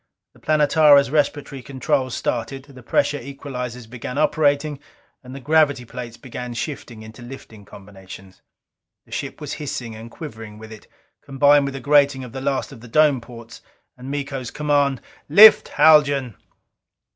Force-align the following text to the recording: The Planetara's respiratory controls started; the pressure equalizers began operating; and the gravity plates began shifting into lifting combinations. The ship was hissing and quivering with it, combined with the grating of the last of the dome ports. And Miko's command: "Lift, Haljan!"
The 0.33 0.39
Planetara's 0.39 1.11
respiratory 1.11 1.61
controls 1.61 2.15
started; 2.17 2.63
the 2.65 2.81
pressure 2.81 3.19
equalizers 3.19 3.85
began 3.87 4.17
operating; 4.17 4.79
and 5.23 5.35
the 5.35 5.39
gravity 5.39 5.85
plates 5.85 6.17
began 6.17 6.55
shifting 6.55 7.03
into 7.03 7.21
lifting 7.21 7.65
combinations. 7.65 8.41
The 9.05 9.11
ship 9.11 9.39
was 9.39 9.53
hissing 9.61 9.95
and 9.95 10.09
quivering 10.09 10.57
with 10.57 10.71
it, 10.71 10.87
combined 11.21 11.65
with 11.65 11.75
the 11.75 11.79
grating 11.79 12.23
of 12.23 12.31
the 12.31 12.41
last 12.41 12.71
of 12.71 12.81
the 12.81 12.87
dome 12.87 13.21
ports. 13.21 13.61
And 13.95 14.09
Miko's 14.09 14.49
command: 14.49 15.01
"Lift, 15.29 15.67
Haljan!" 15.67 16.35